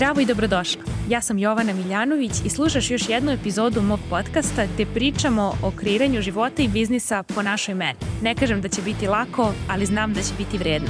[0.00, 0.82] Zdravo i dobrodošla.
[1.08, 6.20] Ja sam Jovana Miljanović i slušaš još jednu epizodu mog podcasta gde pričamo o kreiranju
[6.20, 7.98] života i biznisa po našoj meni.
[8.22, 10.88] Ne kažem da će biti lako, ali znam da će biti vredno.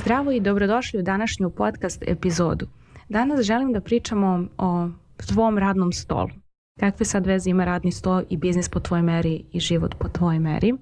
[0.00, 2.66] Zdravo i dobrodošli u današnju podcast epizodu.
[3.08, 4.88] Danas želim da pričamo o
[5.26, 6.30] tvom radnom stolu.
[6.80, 10.38] Kakve sad veze ima radni sto i biznis po tvojoj meri i život po tvojoj
[10.38, 10.72] meri?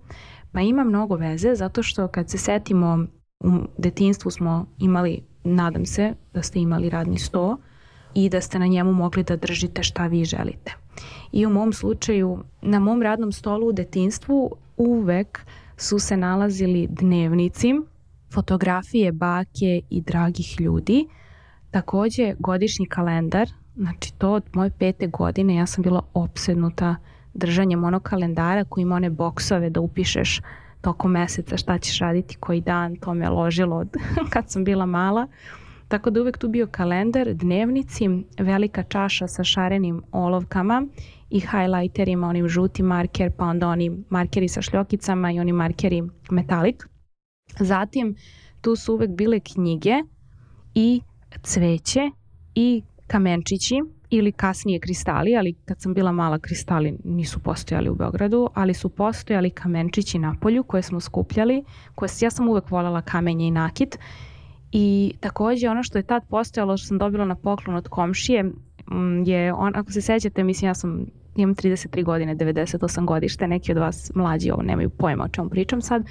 [0.52, 3.06] Pa ima mnogo veze zato što kad se setimo
[3.44, 7.56] u detinstvu smo imali, nadam se da ste imali radni sto
[8.14, 10.74] i da ste na njemu mogli da držite šta vi želite.
[11.32, 17.74] I u mom slučaju, na mom radnom stolu u detinstvu uvek su se nalazili dnevnici,
[18.34, 21.06] fotografije bake i dragih ljudi,
[21.70, 26.96] takođe godišnji kalendar, znači to od moje pete godine ja sam bila opsednuta
[27.34, 30.40] držanjem onog kalendara koji ima one boksove da upišeš
[30.80, 33.88] tokom meseca šta ćeš raditi koji dan, to me ložilo od
[34.32, 35.26] kad sam bila mala.
[35.88, 40.86] Tako da uvek tu bio kalendar, dnevnici, velika čaša sa šarenim olovkama
[41.30, 46.88] i highlighterima, onim žuti marker, pa onda oni markeri sa šljokicama i oni markeri metalik.
[47.58, 48.16] Zatim
[48.60, 49.94] tu su uvek bile knjige
[50.74, 51.00] i
[51.42, 52.10] cveće
[52.54, 53.74] i kamenčići
[54.10, 58.88] ili kasnije kristali, ali kad sam bila mala kristali nisu postojali u Beogradu, ali su
[58.88, 63.98] postojali kamenčići na polju koje smo skupljali, koje ja sam uvek voljela kamenje i nakit.
[64.72, 69.22] I takođe ono što je tad postojalo što sam dobila na poklon od komšije mm,
[69.26, 73.78] je, on, ako se sećate, mislim ja sam imam 33 godine, 98 godište, neki od
[73.78, 76.02] vas mlađi ovo nemaju pojma o čemu pričam sad,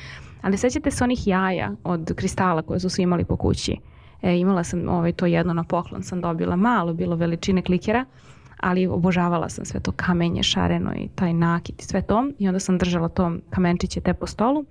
[0.42, 3.78] ali sećate se onih jaja od kristala koje su svi imali po kući
[4.22, 8.06] E, imala sam ovaj, to jedno na poklon, sam dobila malo, bilo veličine klikera,
[8.60, 12.28] ali obožavala sam sve to kamenje, šareno i taj nakit i sve to.
[12.40, 14.66] I onda sam držala to kamenčiće te po stolu.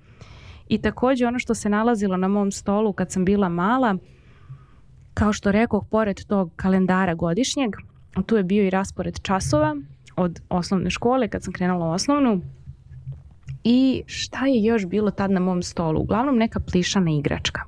[0.69, 3.97] I takođe ono što se nalazilo na mom stolu kad sam bila mala,
[5.15, 7.71] kao što rekao, pored tog kalendara godišnjeg,
[8.27, 9.77] tu je bio i raspored časova
[10.17, 12.41] od osnovne škole kad sam krenula u osnovnu.
[13.65, 16.01] I šta je još bilo tad na mom stolu?
[16.01, 17.63] Uglavnom neka plišana igračka.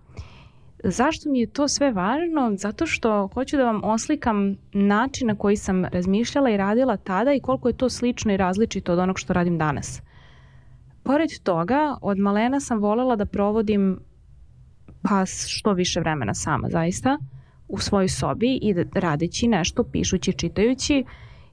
[0.84, 2.52] Zašto mi je to sve važno?
[2.56, 7.40] Zato što hoću da vam oslikam način na koji sam razmišljala i radila tada i
[7.40, 10.02] koliko je to slično i različito od onog što radim danas.
[11.02, 13.98] Pored toga, od malena sam volela da provodim
[15.02, 17.18] pa što više vremena sama zaista
[17.68, 21.04] u svojoj sobi i da radeći nešto, pišući, čitajući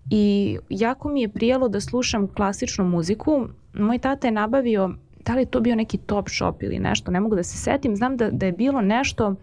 [0.10, 3.48] i jako mi je prijalo da slušam klasičnu muziku.
[3.74, 4.90] Moj tata je nabavio
[5.28, 7.96] da li je to bio neki top shop ili nešto, ne mogu da se setim,
[7.96, 9.36] znam da, da je bilo nešto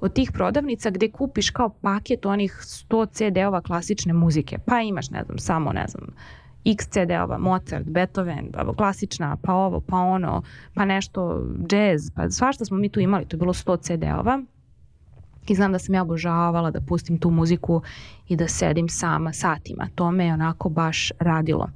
[0.00, 5.24] od tih prodavnica gde kupiš kao paket onih 100 CD-ova klasične muzike, pa imaš, ne
[5.24, 6.06] znam, samo, ne znam,
[6.64, 10.42] x CD-ova, Mozart, Beethoven, klasična, pa ovo, pa ono,
[10.74, 14.42] pa nešto, jazz, pa svašta smo mi tu imali, to je bilo 100 CD-ova.
[15.48, 17.82] I znam da sam ja obožavala da pustim tu muziku
[18.28, 19.88] i da sedim sama satima.
[19.94, 21.68] To me je onako baš radilo.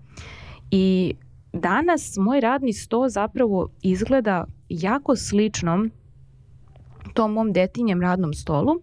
[0.70, 1.14] I
[1.52, 5.88] danas moj radni sto zapravo izgleda jako slično
[7.14, 8.80] tom mom detinjem radnom stolu.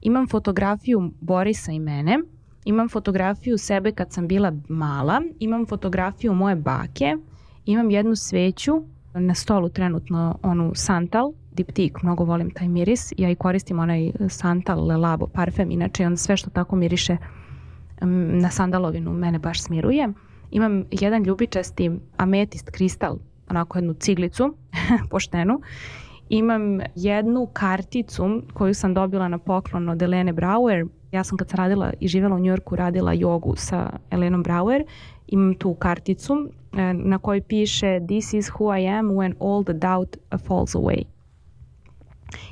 [0.00, 2.18] Imam fotografiju Borisa i mene,
[2.64, 7.16] imam fotografiju sebe kad sam bila mala, imam fotografiju moje bake,
[7.64, 8.82] imam jednu sveću,
[9.14, 14.86] na stolu trenutno onu Santal, diptik, mnogo volim taj miris, ja i koristim onaj Santal
[14.86, 17.16] Le Labo parfem, inače on sve što tako miriše
[18.40, 20.12] na sandalovinu mene baš smiruje
[20.50, 23.18] imam jedan ljubičasti ametist kristal,
[23.50, 24.56] onako jednu ciglicu,
[25.10, 25.60] poštenu.
[26.28, 30.84] Imam jednu karticu koju sam dobila na poklon od Elene Brauer.
[31.12, 34.84] Ja sam kad sam radila i živjela u Njorku radila jogu sa Elenom Brauer.
[35.26, 36.34] Imam tu karticu
[36.72, 41.02] e, na kojoj piše This is who I am when all the doubt falls away.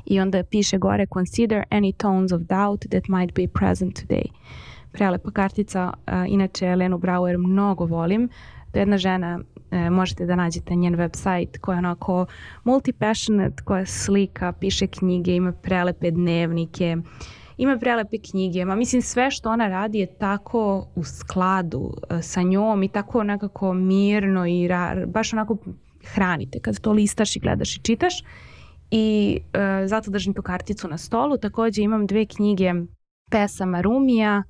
[0.06, 4.25] I onda piše gore Consider any tones of doubt that might be present today.
[4.94, 5.93] Prelepa kartica,
[6.28, 8.28] inače Elenu Brauer mnogo volim.
[8.75, 9.38] To je jedna žena,
[9.71, 12.27] e, možete da nađete njen website koja je onako
[12.65, 16.96] multi-passionate, koja slika, piše knjige, ima prelepe dnevnike,
[17.56, 22.43] ima prelepe knjige, ma mislim sve što ona radi je tako u skladu e, sa
[22.43, 25.56] njom i tako nekako mirno i ra, baš onako
[26.14, 28.14] hranite kad to listaš i gledaš i čitaš
[28.90, 31.37] i e, zato držim tu karticu na stolu.
[31.37, 32.73] Takođe imam dve knjige
[33.31, 34.43] pesama Rumija,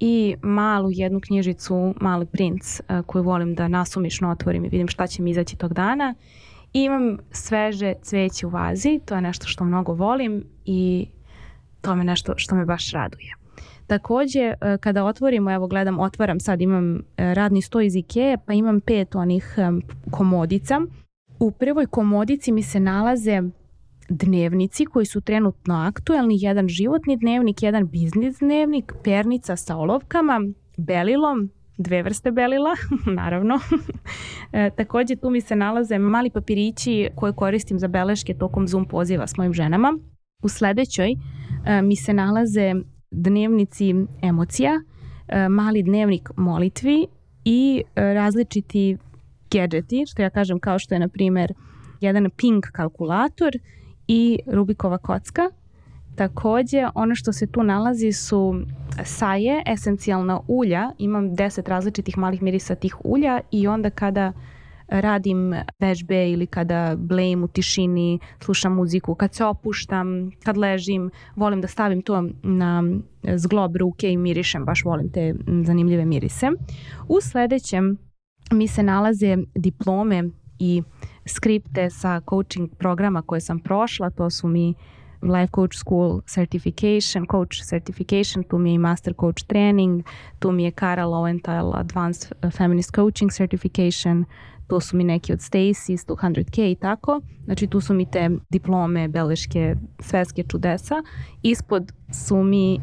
[0.00, 5.06] i malu jednu knjižicu Mali princ e, koju volim da nasumišno otvorim i vidim šta
[5.06, 6.14] će mi izaći tog dana.
[6.72, 11.06] I imam sveže cveće u vazi, to je nešto što mnogo volim i
[11.80, 13.34] to me nešto što me baš raduje.
[13.86, 17.00] Takođe, e, kada otvorimo, evo gledam, otvaram sad, imam e,
[17.34, 19.56] radni sto iz Ikea, pa imam pet onih
[20.10, 20.80] komodica.
[21.38, 23.42] U prvoj komodici mi se nalaze
[24.08, 30.40] dnevnici koji su trenutno aktuelni, jedan životni dnevnik, jedan biznis dnevnik, pernica sa olovkama,
[30.76, 32.74] belilom, dve vrste belila,
[33.20, 33.58] naravno.
[34.52, 39.26] e, takođe tu mi se nalaze mali papirići koje koristim za beleške tokom Zoom poziva
[39.26, 39.98] s mojim ženama.
[40.42, 42.74] U sledećoj e, mi se nalaze
[43.10, 44.72] dnevnici emocija,
[45.28, 47.06] e, mali dnevnik molitvi
[47.44, 48.96] i e, različiti
[49.50, 51.52] gadgeti, što ja kažem kao što je na primer
[52.00, 53.52] jedan ping kalkulator
[54.08, 55.42] i Rubikova kocka.
[56.16, 58.54] Takođe, ono što se tu nalazi su
[59.04, 60.90] saje, esencijalna ulja.
[60.98, 64.32] Imam 10 različitih malih mirisa tih ulja i onda kada
[64.88, 71.60] radim vežbe ili kada blejim u tišini, slušam muziku, kad se opuštam, kad ležim, volim
[71.60, 72.82] da stavim to na
[73.36, 75.34] zglob ruke i mirišem, baš volim te
[75.64, 76.50] zanimljive mirise.
[77.08, 77.96] U sledećem
[78.52, 80.24] mi se nalaze diplome
[80.58, 80.82] i
[81.26, 84.74] skripte sa coaching programa koje sam prošla, to su mi
[85.22, 90.02] Life Coach School Certification, Coach Certification, tu mi je i Master Coach Training,
[90.38, 94.24] tu mi je Cara Lowenthal Advanced Feminist Coaching Certification,
[94.66, 97.20] tu su mi neki od Stacy's, 200K i tako.
[97.44, 100.94] Znači tu su mi te diplome, beleške, svetske čudesa.
[101.42, 102.78] Ispod su mi e,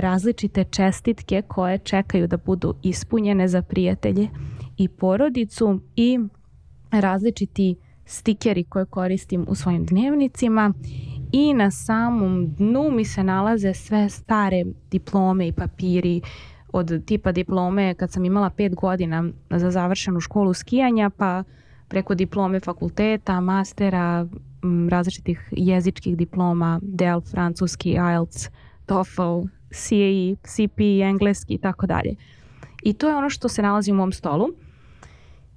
[0.00, 4.28] različite čestitke koje čekaju da budu ispunjene za prijatelje
[4.76, 6.18] i porodicu i
[6.90, 10.72] različiti stikeri koje koristim u svojim dnevnicima
[11.32, 16.20] i na samom dnu mi se nalaze sve stare diplome i papiri
[16.72, 21.44] od tipa diplome kad sam imala pet godina za završenu školu skijanja pa
[21.88, 24.26] preko diplome fakulteta, mastera,
[24.90, 28.50] različitih jezičkih diploma, DEL, francuski, IELTS,
[28.86, 32.14] TOEFL, CAE, CP, engleski i tako dalje.
[32.82, 34.48] I to je ono što se nalazi u mom stolu.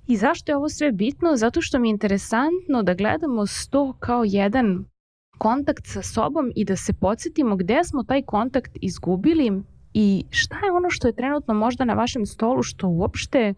[0.08, 1.36] I zašto je ovo sve bitno?
[1.36, 4.86] Zato što mi je interesantno da gledamo sto kao jedan
[5.38, 9.64] kontakt sa sobom i da se podsjetimo gde smo taj kontakt izgubili
[9.94, 13.54] i šta je ono što je trenutno možda na vašem stolu što uopšte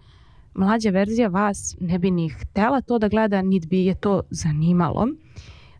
[0.53, 5.07] mlađa verzija vas ne bi ni htela to da gleda, niti bi je to zanimalo.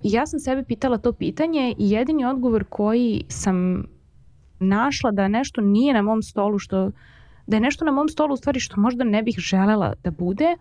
[0.03, 3.85] I ja sam sebe pitala to pitanje i jedini odgovor koji sam
[4.59, 6.91] našla da nešto nije na mom stolu što
[7.47, 10.55] da je nešto na mom stolu u stvari što možda ne bih želela da bude,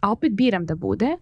[0.00, 1.16] a opet biram da bude,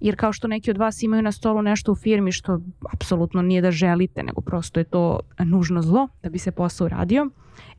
[0.00, 2.60] jer kao što neki od vas imaju na stolu nešto u firmi što
[2.92, 7.30] apsolutno nije da želite, nego prosto je to nužno zlo da bi se posao uradio,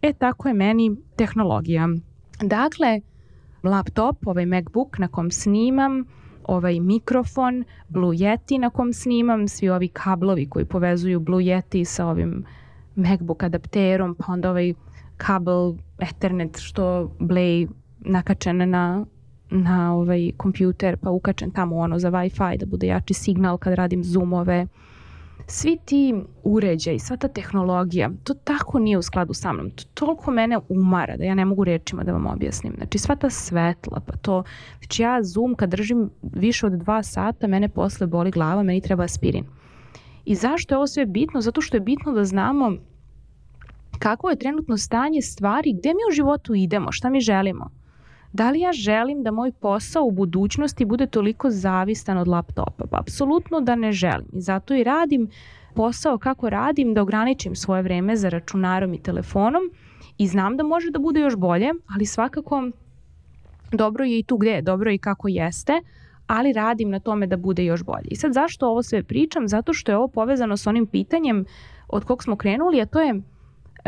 [0.02, 1.90] e tako je meni tehnologija.
[2.42, 3.02] Dakle,
[3.64, 6.06] laptop, ovaj MacBook na kom snimam,
[6.44, 12.08] ovaj mikrofon, Blue Yeti na kom snimam, svi ovi kablovi koji povezuju Blue Yeti sa
[12.08, 12.46] ovim
[12.96, 14.74] MacBook adapterom, pa onda ovaj
[15.18, 17.68] kabel Ethernet što Blay
[18.00, 19.06] nakačen na
[19.54, 24.04] na ovaj kompjuter pa ukačen tamo ono za Wi-Fi da bude jači signal kad radim
[24.04, 24.68] zoomove.
[25.48, 29.70] Svi ti uređaj, sva ta tehnologija, to tako nije u skladu sa mnom.
[29.70, 32.74] To toliko mene umara da ja ne mogu rečima da vam objasnim.
[32.78, 34.44] Znači sva ta svetla, pa to,
[34.80, 39.04] znači ja zoom kad držim više od dva sata, mene posle boli glava, meni treba
[39.04, 39.46] aspirin.
[40.26, 41.42] I zašto je ovo sve bitno?
[41.42, 42.78] Zato što je bitno da znamo
[44.00, 47.70] kako je trenutno stanje stvari, gde mi u životu idemo, šta mi želimo.
[48.34, 52.86] Da li ja želim da moj posao u budućnosti bude toliko zavistan od laptopa?
[52.92, 55.30] Pa apsolutno da ne želim i zato i radim
[55.76, 59.62] posao kako radim da ograničim svoje vreme za računarom i telefonom
[60.18, 62.70] i znam da može da bude još bolje, ali svakako
[63.72, 65.74] dobro je i tu gde je, dobro je i kako jeste,
[66.28, 68.08] ali radim na tome da bude još bolje.
[68.12, 69.48] I sad zašto ovo sve pričam?
[69.48, 71.46] Zato što je ovo povezano s onim pitanjem
[71.88, 73.22] od kog smo krenuli, a to je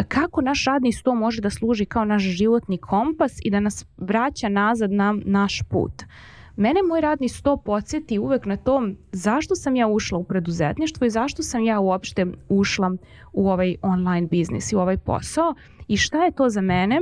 [0.04, 4.50] kako naš radni sto može da služi kao naš životni kompas i da nas vraća
[4.50, 6.04] nazad na naš put.
[6.58, 11.10] Mene moj radni sto podsjeti uvek na to zašto sam ja ušla u preduzetništvo i
[11.10, 12.92] zašto sam ja uopšte ušla
[13.34, 15.56] u ovaj online biznis i u ovaj posao
[15.88, 17.02] i šta je to za mene,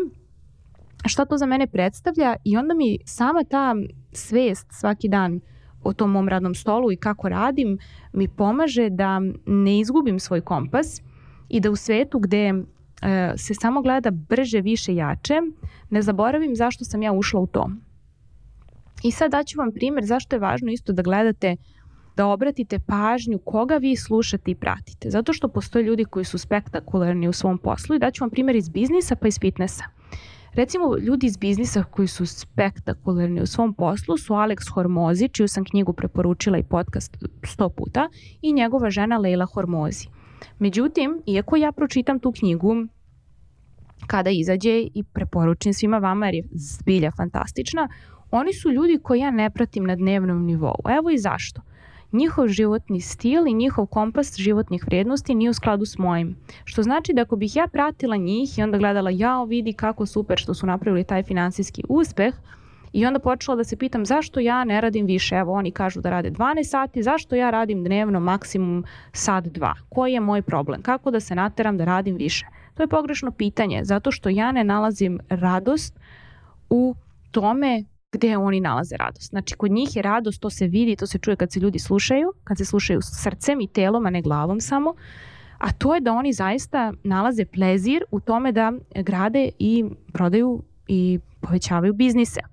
[1.05, 3.75] šta to za mene predstavlja i onda mi sama ta
[4.11, 5.39] svest svaki dan
[5.83, 7.77] o tom mom radnom stolu i kako radim
[8.13, 11.01] mi pomaže da ne izgubim svoj kompas
[11.49, 12.63] i da u svetu gde E,
[13.37, 15.33] se samo gleda brže, više, jače,
[15.89, 17.69] ne zaboravim zašto sam ja ušla u to.
[19.03, 21.55] I sad daću vam primjer zašto je važno isto da gledate
[22.17, 25.09] da obratite pažnju koga vi slušate i pratite.
[25.09, 28.69] Zato što postoje ljudi koji su spektakularni u svom poslu i daću vam primjer iz
[28.69, 29.83] biznisa pa iz fitnessa.
[30.53, 35.65] Recimo, ljudi iz biznisa koji su spektakularni u svom poslu su Alex Hormozi, čiju sam
[35.65, 38.09] knjigu preporučila i podcast sto puta,
[38.41, 40.07] i njegova žena Leila Hormozi.
[40.59, 42.75] Međutim, iako ja pročitam tu knjigu
[44.07, 47.89] kada izađe i preporučim svima vama jer je zbilja fantastična,
[48.31, 50.81] oni su ljudi koji ja ne pratim na dnevnom nivou.
[50.97, 51.61] Evo i zašto.
[52.13, 56.35] njihov životni stil i njihov kompas životnih vrijednosti nije u skladu s mojim.
[56.63, 60.37] Što znači da ako bih ja pratila njih i onda gledala jao vidi kako super
[60.37, 62.33] što su napravili taj finansijski uspeh,
[62.93, 65.35] I onda počela da se pitam zašto ja ne radim više.
[65.35, 69.73] Evo oni kažu da rade 12 sati, zašto ja radim dnevno maksimum sat dva?
[69.89, 70.81] Koji je moj problem?
[70.81, 72.45] Kako da se nateram da radim više?
[72.73, 75.99] To je pogrešno pitanje, zato što ja ne nalazim radost
[76.69, 76.95] u
[77.31, 79.29] tome gde oni nalaze radost.
[79.29, 82.33] Znači, kod njih je radost, to se vidi, to se čuje kad se ljudi slušaju,
[82.43, 84.93] kad se slušaju srcem i telom, a ne glavom samo,
[85.57, 91.19] a to je da oni zaista nalaze plezir u tome da grade i prodaju i
[91.41, 92.52] povećavaju biznise.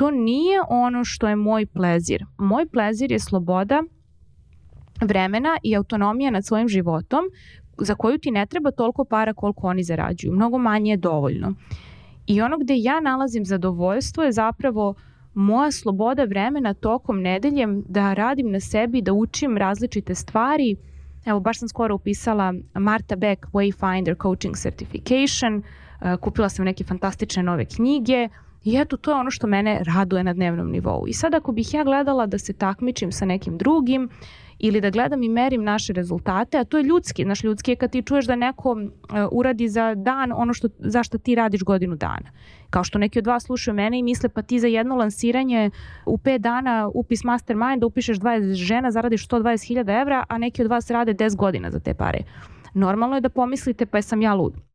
[0.00, 2.24] To nije ono što je moj plezir.
[2.38, 3.82] Moj plezir je sloboda
[5.00, 7.20] vremena i autonomija nad svojim životom
[7.78, 10.32] za koju ti ne treba toliko para koliko oni zarađuju.
[10.32, 11.54] Mnogo manje je dovoljno.
[12.26, 14.94] I ono gde ja nalazim zadovoljstvo je zapravo
[15.34, 20.76] moja sloboda vremena tokom nedelje da radim na sebi, da učim različite stvari.
[21.24, 25.62] Evo, baš sam skoro upisala Marta Beck Wayfinder Coaching Certification,
[26.00, 28.28] eh, kupila sam neke fantastične nove knjige
[28.64, 31.04] i eto, to je ono što mene raduje na dnevnom nivou.
[31.08, 34.08] I sad ako bih ja gledala da se takmičim sa nekim drugim
[34.58, 37.24] ili da gledam i merim naše rezultate, a to je ljudski.
[37.24, 38.88] Znaš, ljudski je kad ti čuješ da neko uh,
[39.32, 42.30] uradi za dan ono što, zašto ti radiš godinu dana.
[42.70, 45.70] Kao što neki od vas slušaju mene i misle pa ti za jedno lansiranje
[46.06, 50.68] u 5 dana upis mastermind, da upišeš 20 žena, zaradiš 120.000 evra, a neki od
[50.68, 52.18] vas rade 10 godina za te pare.
[52.74, 54.69] Normalno je da pomislite pa sam ja lud.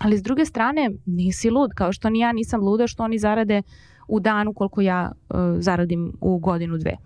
[0.00, 3.62] Ali s druge strane, nisi lud, kao što ni ja nisam luda što oni zarade
[4.08, 6.96] u danu koliko ja uh, zaradim u godinu dve.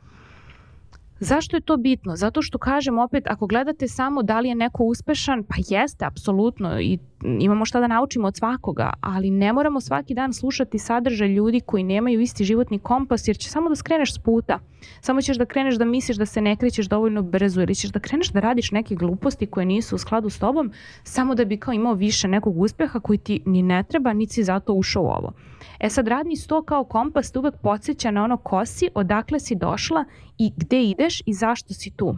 [1.20, 2.16] Zašto je to bitno?
[2.16, 6.80] Zato što kažem opet, ako gledate samo da li je neko uspešan, pa jeste, apsolutno,
[6.80, 11.60] i imamo šta da naučimo od svakoga, ali ne moramo svaki dan slušati sadržaj ljudi
[11.60, 14.58] koji nemaju isti životni kompas, jer će samo da skreneš s puta.
[15.00, 18.00] Samo ćeš da kreneš da misliš da se ne krećeš dovoljno brzo, ili ćeš da
[18.00, 20.72] kreneš da radiš neke gluposti koje nisu u skladu s tobom,
[21.04, 24.44] samo da bi kao imao više nekog uspeha koji ti ni ne treba, niti si
[24.44, 25.32] zato ušao u ovo.
[25.78, 29.54] E sad, radni sto kao kompas te uvek podsjeća na ono ko si, odakle si
[29.54, 30.04] došla
[30.38, 32.16] i gde ideš i zašto si tu.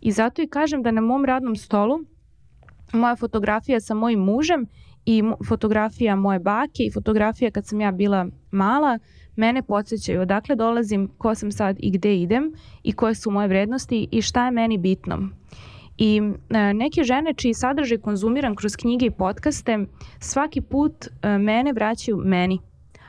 [0.00, 1.98] I zato i kažem da na mom radnom stolu
[2.92, 4.66] moja fotografija sa mojim mužem
[5.06, 8.98] i fotografija moje bake i fotografija kad sam ja bila mala
[9.36, 12.52] mene podsjećaju odakle dolazim, ko sam sad i gde idem
[12.82, 15.28] i koje su moje vrednosti i šta je meni bitno.
[16.02, 19.78] I e, neke žene čiji sadržaj konzumiram kroz knjige i podcaste
[20.18, 22.58] svaki put e, mene vraćaju meni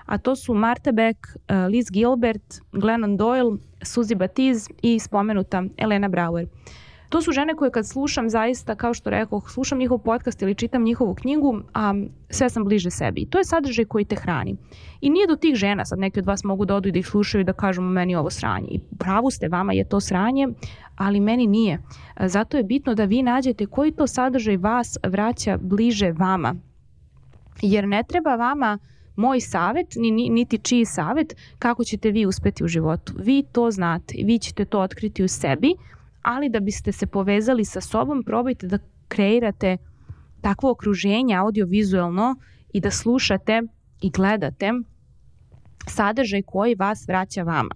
[0.06, 6.08] a to su Marta Beck, eh, Liz Gilbert, Glennon Doyle, Suzy Batiz i spomenuta Elena
[6.08, 6.48] Brauer.
[7.14, 10.84] To su žene koje kad slušam zaista, kao što rekao, slušam njihov podcast ili čitam
[10.84, 11.94] njihovu knjigu, a
[12.30, 13.22] sve sam bliže sebi.
[13.22, 14.56] I to je sadržaj koji te hrani.
[15.02, 17.08] I nije do tih žena, sad neki od vas mogu da odu i da ih
[17.08, 18.68] slušaju i da kažu meni ovo sranje.
[18.72, 20.48] I pravu ste, vama je to sranje,
[20.96, 21.80] ali meni nije.
[22.20, 26.56] Zato je bitno da vi nađete koji to sadržaj vas vraća bliže vama.
[27.62, 28.80] Jer ne treba vama
[29.16, 33.14] moj savet, ni, niti čiji savet, kako ćete vi uspeti u životu.
[33.18, 35.76] Vi to znate, vi ćete to otkriti u sebi,
[36.24, 38.78] ali da biste se povezali sa sobom, probajte da
[39.08, 39.78] kreirate
[40.42, 42.36] takvo okruženje audiovizualno
[42.74, 43.62] i da slušate
[44.02, 44.72] i gledate
[45.88, 47.76] sadržaj koji vas vraća vama.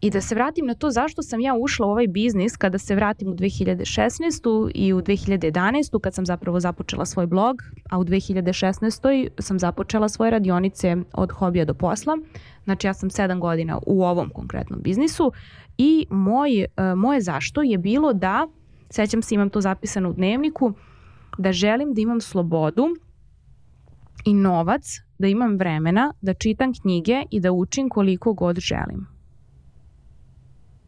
[0.00, 2.94] I da se vratim na to zašto sam ja ušla u ovaj biznis kada se
[2.94, 4.70] vratim u 2016.
[4.74, 6.00] i u 2011.
[6.00, 9.28] kad sam zapravo započela svoj blog, a u 2016.
[9.38, 12.18] sam započela svoje radionice od hobija do posla.
[12.64, 15.32] Znači ja sam 7 godina u ovom konkretnom biznisu
[15.78, 16.66] i moj, e,
[16.96, 18.48] moje zašto je bilo da,
[18.90, 20.72] sećam se imam to zapisano u dnevniku,
[21.38, 22.86] da želim da imam slobodu
[24.24, 29.18] i novac, da imam vremena, da čitam knjige i da učim koliko god želim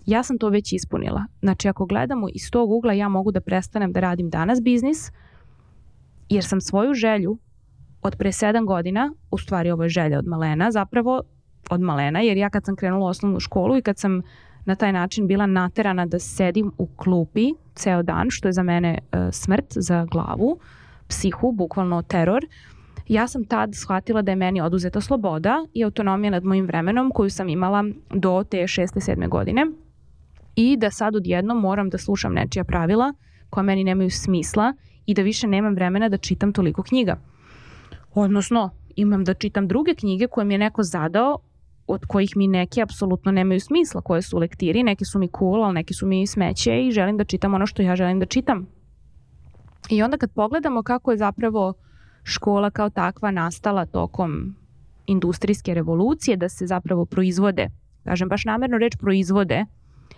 [0.06, 1.24] ja sam to već ispunila.
[1.42, 5.12] Znači, ako gledamo iz tog ugla, ja mogu da prestanem da radim danas biznis,
[6.28, 7.38] jer sam svoju želju
[8.02, 11.22] od pre sedam godina, u stvari ovo je želja od malena, zapravo
[11.70, 14.22] od malena, jer ja kad sam krenula u osnovnu školu i kad sam
[14.64, 18.98] na taj način bila naterana da sedim u klupi ceo dan, što je za mene
[19.12, 20.58] e, smrt za glavu,
[21.08, 22.46] psihu, bukvalno teror,
[23.08, 27.30] ja sam tad shvatila da je meni oduzeta sloboda i autonomija nad mojim vremenom koju
[27.30, 29.66] sam imala do te šeste, sedme godine
[30.56, 33.12] i da sad odjednom moram da slušam nečija pravila
[33.50, 34.72] koja meni nemaju smisla
[35.06, 37.20] i da više nemam vremena da čitam toliko knjiga.
[38.14, 41.38] Odnosno, imam da čitam druge knjige koje mi je neko zadao
[41.92, 45.74] od kojih mi neke apsolutno nemaju smisla, koje su lektiri, neke su mi cool, ali
[45.74, 48.66] neke su mi smeće i želim da čitam ono što ja želim da čitam.
[49.88, 51.74] I onda kad pogledamo kako je zapravo
[52.22, 54.54] škola kao takva nastala tokom
[55.06, 57.68] industrijske revolucije, da se zapravo proizvode,
[58.04, 59.66] kažem baš namerno reč proizvode,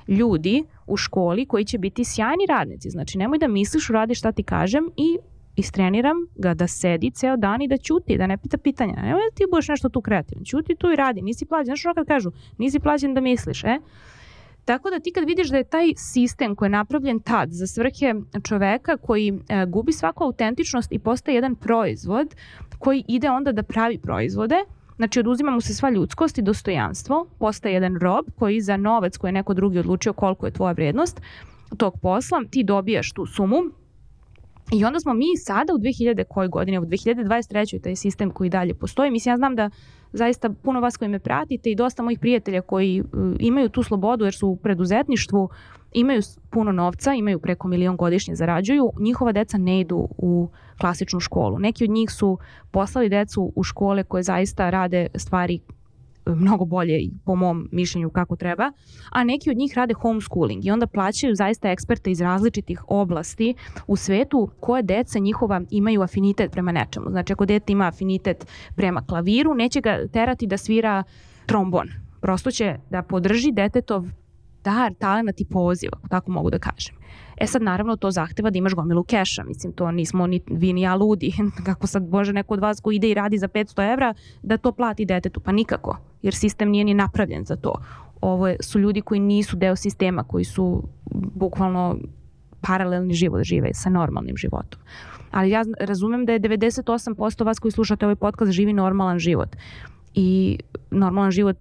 [0.08, 2.90] ljudi u školi koji će biti sjajni radnici.
[2.90, 5.18] Znači, nemoj da misliš uradi šta ti kažem i
[5.56, 8.94] istreniram ga da sedi ceo dan i da ćuti, da ne pita pitanja.
[8.96, 10.44] Nemoj da ti budeš nešto tu kreativan.
[10.44, 11.64] Ćuti tu i radi, nisi plaćen.
[11.64, 13.78] Znaš što kad kažu, nisi plaćen da misliš, e?
[14.64, 18.14] Tako da ti kad vidiš da je taj sistem koji je napravljen tad za svrhe
[18.42, 22.34] čoveka koji e, gubi svaku autentičnost i postaje jedan proizvod
[22.78, 24.56] koji ide onda da pravi proizvode,
[24.96, 29.28] Znači, oduzima mu se sva ljudskost i dostojanstvo, postaje jedan rob koji za novac koji
[29.28, 31.20] je neko drugi odlučio koliko je tvoja vrednost
[31.76, 33.56] tog posla, ti dobijaš tu sumu
[34.70, 37.82] I onda smo mi sada u 2000 koje godine, u 2023.
[37.82, 39.10] taj sistem koji dalje postoji.
[39.10, 39.70] Mislim, ja znam da
[40.12, 43.06] zaista puno vas koji me pratite i dosta mojih prijatelja koji uh,
[43.38, 45.48] imaju tu slobodu jer su u preduzetništvu,
[45.92, 50.48] imaju puno novca, imaju preko milion godišnje zarađuju, njihova deca ne idu u
[50.80, 51.58] klasičnu školu.
[51.58, 52.38] Neki od njih su
[52.70, 55.60] poslali decu u škole koje zaista rade stvari
[56.26, 58.72] mnogo bolje po mom mišljenju kako treba,
[59.10, 63.54] a neki od njih rade homeschooling i onda plaćaju zaista eksperte iz različitih oblasti
[63.86, 67.06] u svetu koje deca njihova imaju afinitet prema nečemu.
[67.10, 71.02] Znači ako dete ima afinitet prema klaviru, neće ga terati da svira
[71.46, 71.88] trombon.
[72.20, 74.04] Prosto će da podrži detetov
[74.64, 76.94] dar, talent i poziv, ako tako mogu da kažem.
[77.36, 79.44] E sad, naravno, to zahteva da imaš gomilu keša.
[79.44, 81.32] Mislim, to nismo ni vi ni ja ludi.
[81.66, 84.72] Kako sad može neko od vas ko ide i radi za 500 evra da to
[84.72, 85.40] plati detetu?
[85.40, 87.74] Pa nikako, jer sistem nije ni napravljen za to.
[88.20, 90.82] Ovo su ljudi koji nisu deo sistema, koji su
[91.34, 91.98] bukvalno
[92.60, 94.80] paralelni život žive sa normalnim životom.
[95.30, 99.56] Ali ja razumem da je 98% vas koji slušate ovaj podcast živi normalan život.
[100.14, 100.58] I
[100.90, 101.58] normalan život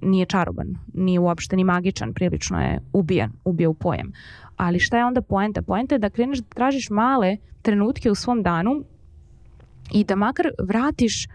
[0.00, 4.12] nije čaroban, nije uopšte ni magičan, prilično je ubijan, ubija u pojem.
[4.56, 5.62] Ali šta je onda poenta?
[5.62, 8.84] Poenta je da kreneš da tražiš male trenutke u svom danu
[9.92, 11.26] i da makar vratiš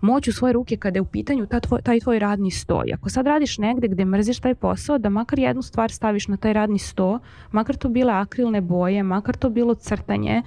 [0.00, 2.82] moć u svoje ruke kada je u pitanju ta tvoj, taj tvoj radni sto.
[2.86, 6.36] I ako sad radiš negde gde mrziš taj posao, da makar jednu stvar staviš na
[6.36, 7.18] taj radni sto,
[7.52, 10.42] makar to bile akrilne boje, makar to bilo crtanje,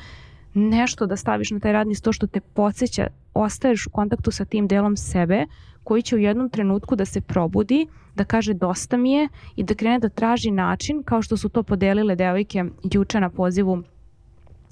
[0.58, 4.68] nešto da staviš na taj radni sto što te podsjeća, ostaješ u kontaktu sa tim
[4.68, 5.46] delom sebe
[5.84, 9.76] koji će u jednom trenutku da se probudi, da kaže dosta mi je i da
[9.76, 13.84] krene da traži način kao što su to podelile devojke juče na pozivu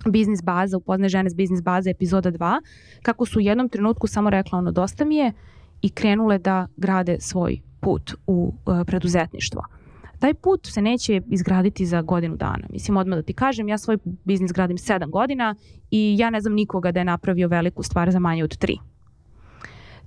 [0.10, 2.62] biznis baza, upozne žene s biznis baza epizoda 2,
[3.02, 5.34] kako su u jednom trenutku samo rekla ono dosta mi je
[5.82, 9.62] i krenule da grade svoj put u uh, preduzetništvo.
[10.20, 12.68] Taj put se neće izgraditi za godinu dana.
[12.70, 15.56] Mislim, odmah da ti kažem, ja svoj biznis gradim 7 godina
[15.92, 18.78] i ja ne znam nikoga da je napravio veliku stvar za manje od 3.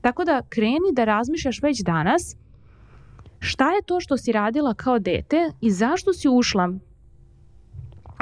[0.01, 2.37] Tako da kreni da razmišljaš već danas
[3.38, 6.73] šta je to što si radila kao dete i zašto si ušla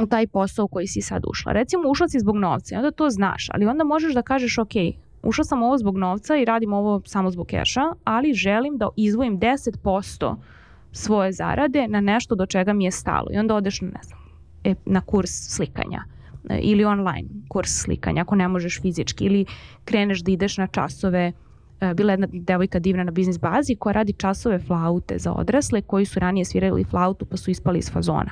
[0.03, 1.53] u taj posao koji si sad ušla.
[1.53, 4.72] Recimo ušla si zbog novca i onda to znaš, ali onda možeš da kažeš ok,
[5.22, 9.40] ušla sam ovo zbog novca i radim ovo samo zbog keša, ali želim da izvojim
[9.40, 10.37] 10%
[10.97, 13.27] svoje zarade na nešto do čega mi je stalo.
[13.33, 14.21] I onda odeš na, ne znam,
[14.65, 16.05] e, na kurs slikanja
[16.49, 19.45] e, ili online kurs slikanja ako ne možeš fizički ili
[19.85, 21.33] kreneš da ideš na časove
[21.81, 26.05] E, bila jedna devojka divna na biznis bazi koja radi časove flaute za odrasle koji
[26.05, 28.31] su ranije svirali flautu pa su ispali iz fazona.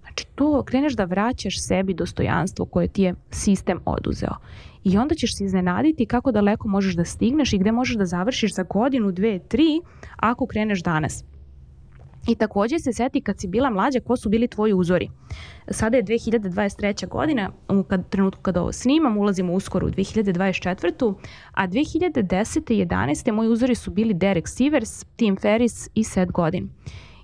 [0.00, 4.34] Znači to kreneš da vraćaš sebi dostojanstvo koje ti je sistem oduzeo.
[4.84, 8.54] I onda ćeš se iznenaditi kako daleko možeš da stigneš i gde možeš da završiš
[8.54, 9.80] za godinu, dve, tri
[10.16, 11.24] ako kreneš danas.
[12.28, 15.10] I takođe se seti kad si bila mlađa ko su bili tvoji uzori.
[15.70, 17.08] Sada je 2023.
[17.08, 21.14] godina, u kad, trenutku kada ovo snimam, ulazimo uskoro u 2024.
[21.52, 22.72] A 2010.
[22.72, 23.32] i 11.
[23.32, 26.70] moji uzori su bili Derek Sivers, Tim Ferris i Seth Godin.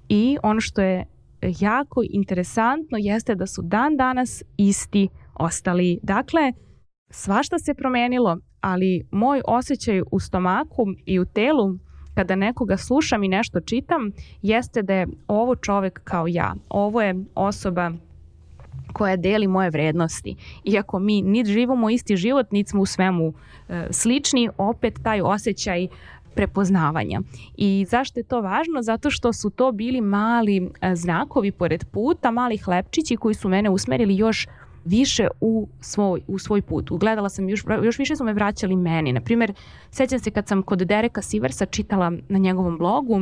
[0.09, 1.07] I ono što je
[1.61, 5.99] jako interesantno jeste da su dan danas isti ostali.
[6.03, 6.53] Dakle,
[7.11, 11.79] svašta se promenilo, ali moj osjećaj u stomaku i u telu
[12.17, 14.11] kada nekoga slušam i nešto čitam,
[14.43, 16.55] jeste da je ovo čovek kao ja.
[16.69, 17.91] Ovo je osoba
[18.93, 20.37] koja deli moje vrednosti.
[20.65, 23.33] Iako mi niti živimo isti život, niti smo u svemu
[23.69, 25.89] e, slični, opet taj osjećaj
[26.35, 27.21] prepoznavanja.
[27.57, 28.83] I zašto je to važno?
[28.83, 33.71] Zato što su to bili mali e, znakovi pored puta, mali hlebčići koji su mene
[33.71, 34.47] usmerili još
[34.87, 36.91] više u svoj, u svoj put.
[36.91, 39.13] Ugledala sam, još, još više su me vraćali meni.
[39.13, 39.53] Naprimer,
[39.91, 43.21] sećam se kad sam kod Dereka Siversa čitala na njegovom blogu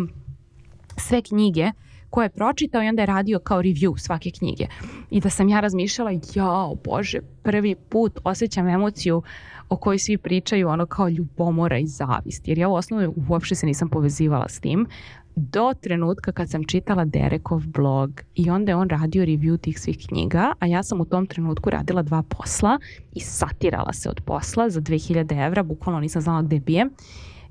[0.97, 1.71] sve knjige
[2.11, 4.67] koje je pročitao i onda je radio kao review svake knjige.
[5.11, 9.23] I da sam ja razmišljala, jao bože, prvi put osjećam emociju
[9.69, 12.49] o kojoj svi pričaju, ono kao ljubomora i zavist.
[12.49, 14.87] Jer ja u osnovu uopšte se nisam povezivala s tim,
[15.37, 19.99] do trenutka kad sam čitala Derekov blog i onda je on radio review tih svih
[20.09, 22.79] knjiga, a ja sam u tom trenutku radila dva posla
[23.13, 26.91] i satirala se od posla za 2000 evra, bukvalno nisam znala gde bijem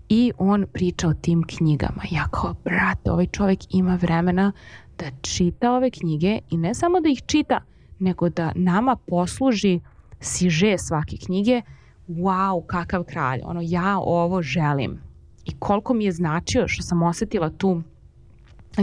[0.09, 2.01] i on priča o tim knjigama.
[2.11, 4.51] Ja kao, brate, ovaj čovjek ima vremena
[4.97, 7.61] da čita ove knjige i ne samo da ih čita,
[7.99, 9.79] nego da nama posluži
[10.19, 11.61] siže svake knjige,
[12.07, 15.12] wow, kakav kralj, ono, ja ovo želim.
[15.45, 17.81] I koliko mi je značio što sam osetila tu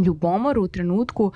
[0.05, 1.33] ljubomoru u trenutku,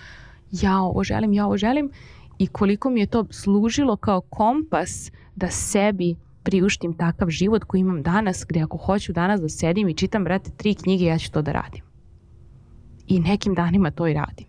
[0.51, 1.91] ja ovo želim, ja ovo želim,
[2.39, 8.03] i koliko mi je to služilo kao kompas da sebi priuštim takav život koji imam
[8.03, 11.43] danas, gde ako hoću danas da sedim i čitam, brate, tri knjige, ja ću to
[11.43, 11.83] da radim.
[13.07, 14.47] I nekim danima to i radim.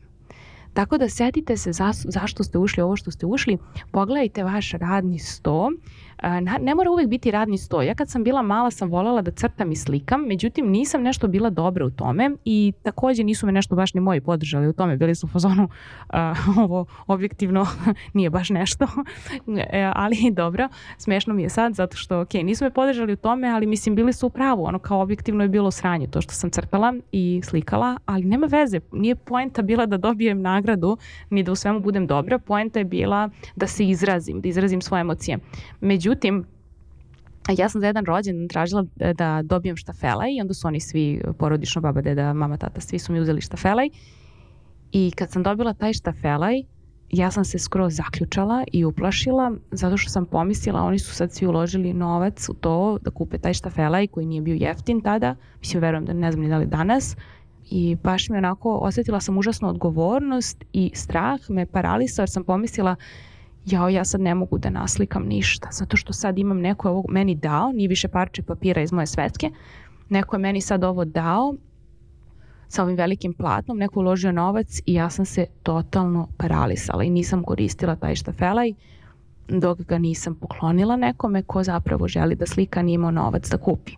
[0.73, 3.57] Tako da setite se za, zašto ste ušli ovo što ste ušli,
[3.91, 5.71] pogledajte vaš radni sto,
[6.61, 7.81] ne mora uvek biti radni sto.
[7.81, 11.49] Ja kad sam bila mala sam voljela da crtam i slikam, međutim nisam nešto bila
[11.49, 14.97] dobra u tome i takođe nisu me nešto baš ni moji podržali u tome.
[14.97, 17.67] Bili su u fazonu uh, ovo objektivno
[18.13, 18.87] nije baš nešto,
[19.71, 23.47] e, ali dobro, smešno mi je sad zato što ok, nisu me podržali u tome,
[23.47, 26.49] ali mislim bili su u pravu, ono kao objektivno je bilo sranje to što sam
[26.49, 30.97] crtala i slikala, ali nema veze, nije poenta bila da dobijem nagradu
[31.29, 35.01] ni da u svemu budem dobra, poenta je bila da se izrazim, da izrazim svoje
[35.01, 35.37] emocije.
[35.81, 36.45] Međutim, Međutim,
[37.57, 41.81] ja sam za jedan rođen tražila da dobijem štafelaj i onda su oni svi, porodično,
[41.81, 43.89] baba, deda, mama, tata, svi su mi uzeli štafelaj.
[44.91, 46.61] I kad sam dobila taj štafelaj,
[47.09, 51.47] ja sam se skroz zaključala i uplašila zato što sam pomislila, oni su sad svi
[51.47, 56.05] uložili novac u to da kupe taj štafelaj koji nije bio jeftin tada, mislim verujem
[56.05, 57.15] da ne znam ni da li danas,
[57.71, 62.95] i baš mi onako osetila sam užasnu odgovornost i strah me paralisao jer sam pomislila
[63.65, 67.35] jao, ja sad ne mogu da naslikam ništa, zato što sad imam neko ovo meni
[67.35, 69.49] dao, nije više parče papira iz moje svetske,
[70.09, 71.55] neko je meni sad ovo dao
[72.67, 77.43] sa ovim velikim platnom, neko uložio novac i ja sam se totalno paralisala i nisam
[77.43, 78.73] koristila taj štafelaj
[79.47, 83.91] dok ga nisam poklonila nekome ko zapravo želi da slika nije imao novac da kupi.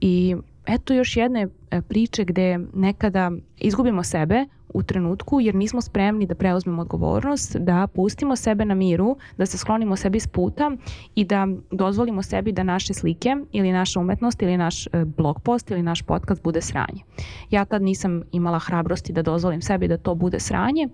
[0.00, 0.36] I
[0.68, 6.34] eto još jedne e, priče gde nekada izgubimo sebe u trenutku jer nismo spremni da
[6.34, 10.70] preuzmemo odgovornost, da pustimo sebe na miru, da se sklonimo sebi s puta
[11.14, 15.70] i da dozvolimo sebi da naše slike ili naša umetnost ili naš e, blog post
[15.70, 17.02] ili naš podcast bude sranje.
[17.50, 20.88] Ja tad nisam imala hrabrosti da dozvolim sebi da to bude sranje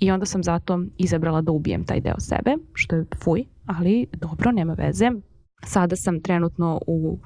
[0.00, 4.52] i onda sam zato izabrala da ubijem taj deo sebe, što je fuj, ali dobro,
[4.52, 5.10] nema veze.
[5.64, 7.18] Sada sam trenutno u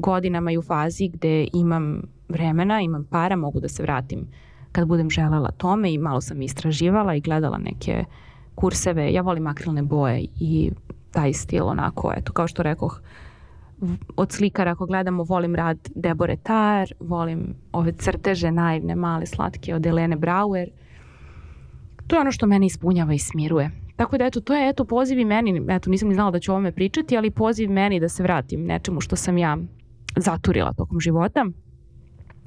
[0.00, 4.26] godinama i u fazi gde imam vremena, imam para, mogu da se vratim
[4.72, 8.04] kad budem želela tome i malo sam istraživala i gledala neke
[8.54, 9.12] kurseve.
[9.12, 10.70] Ja volim akrilne boje i
[11.10, 13.00] taj stil onako, eto, kao što rekoh,
[14.16, 19.86] od slikara ako gledamo, volim rad Debore Tar, volim ove crteže naivne, male, slatke od
[19.86, 20.68] Elene Brauer.
[22.06, 23.70] To je ono što mene ispunjava i smiruje.
[23.96, 26.52] Tako da eto, to je eto poziv i meni, eto nisam ni znala da ću
[26.52, 29.56] o ovome pričati, ali poziv meni da se vratim nečemu što sam ja
[30.16, 31.46] zaturila tokom života.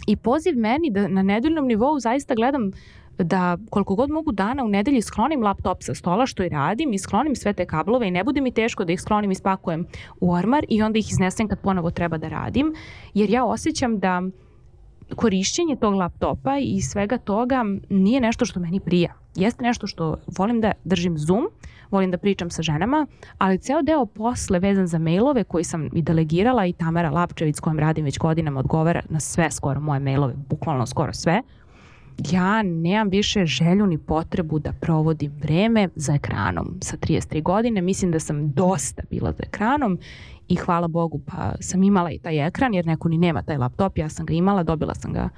[0.07, 2.71] I poziv meni da na nedeljnom nivou zaista gledam
[3.17, 6.99] da koliko god mogu dana u nedelji sklonim laptop sa stola što i radim i
[6.99, 9.85] sklonim sve te kablove i ne bude mi teško da ih sklonim i spakujem
[10.19, 12.73] u ormar i onda ih iznesem kad ponovo treba da radim
[13.13, 14.21] jer ja osjećam da
[15.15, 19.13] korišćenje tog laptopa i svega toga nije nešto što meni prija.
[19.35, 21.47] Jeste nešto što volim da držim Zoom,
[21.93, 26.01] volim da pričam sa ženama, ali ceo deo posle vezan za mailove koji sam i
[26.01, 30.33] delegirala i Tamara Lapčević s kojom radim već godinama odgovara na sve skoro moje mailove,
[30.49, 31.41] bukvalno skoro sve,
[32.31, 36.77] ja nemam više želju ni potrebu da provodim vreme za ekranom.
[36.81, 39.99] Sa 33 godine mislim da sam dosta bila za ekranom
[40.47, 43.97] i hvala Bogu pa sam imala i taj ekran jer neko ni nema taj laptop,
[43.97, 45.29] ja sam ga imala, dobila sam ga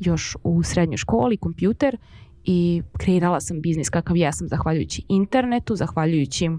[0.00, 1.96] još u srednjoj školi, kompjuter
[2.44, 6.50] i kreirala sam biznis kakav jesam zahvaljujući internetu, zahvaljujući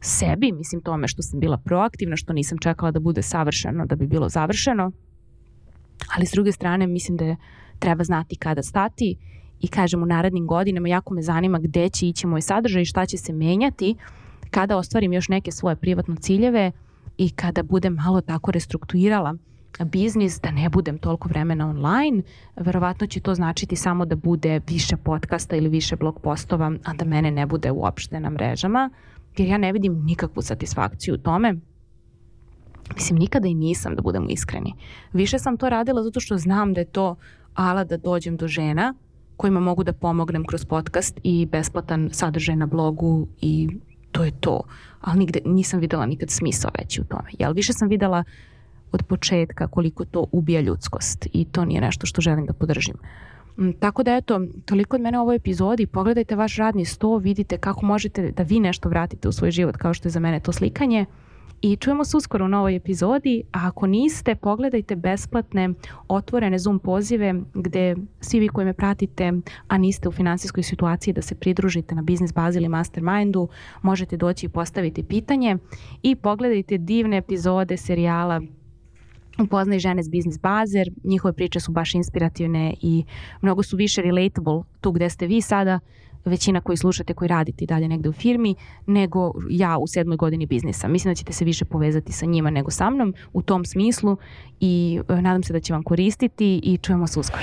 [0.00, 4.06] sebi, mislim tome što sam bila proaktivna, što nisam čekala da bude savršeno da bi
[4.06, 4.92] bilo završeno,
[6.16, 7.36] ali s druge strane mislim da
[7.78, 9.16] treba znati kada stati
[9.60, 13.06] i kažem u narednim godinama jako me zanima gde će ići moj sadržaj i šta
[13.06, 13.94] će se menjati
[14.50, 16.72] kada ostvarim još neke svoje privatne ciljeve
[17.18, 19.36] i kada budem malo tako restrukturirala
[19.84, 22.22] biznis, da ne budem toliko vremena online,
[22.56, 27.04] verovatno će to značiti samo da bude više podcasta ili više blog postova, a da
[27.04, 28.90] mene ne bude uopšte na mrežama,
[29.36, 31.54] jer ja ne vidim nikakvu satisfakciju u tome.
[32.94, 34.74] Mislim, nikada i nisam, da budemo iskreni.
[35.12, 37.16] Više sam to radila zato što znam da je to
[37.54, 38.94] ala da dođem do žena
[39.36, 43.68] kojima mogu da pomognem kroz podcast i besplatan sadržaj na blogu i
[44.12, 44.60] to je to.
[45.00, 47.30] Ali nigde nisam videla nikad smisao veći u tome.
[47.38, 48.24] Jel, više sam videla
[48.92, 52.94] od početka koliko to ubija ljudskost i to nije nešto što želim da podržim.
[53.58, 57.58] Mm, tako da eto, toliko od mene u ovoj epizodi, pogledajte vaš radni sto, vidite
[57.58, 60.52] kako možete da vi nešto vratite u svoj život kao što je za mene to
[60.52, 61.06] slikanje.
[61.62, 65.68] I čujemo se uskoro u novoj epizodi, a ako niste, pogledajte besplatne
[66.08, 69.32] otvorene Zoom pozive gde svi vi koji me pratite,
[69.68, 73.48] a niste u finansijskoj situaciji da se pridružite na Biznis Bazi ili Mastermindu,
[73.82, 75.56] možete doći i postaviti pitanje.
[76.02, 78.40] I pogledajte divne epizode serijala
[79.38, 83.04] upoznaj žene s biznis bazer, njihove priče su baš inspirativne i
[83.40, 85.80] mnogo su više relatable tu gde ste vi sada,
[86.24, 88.54] većina koji slušate, koji radite i dalje negde u firmi,
[88.86, 90.88] nego ja u sedmoj godini biznisa.
[90.88, 94.16] Mislim da ćete se više povezati sa njima nego sa mnom u tom smislu
[94.60, 97.42] i e, nadam se da će vam koristiti i čujemo se uskoro.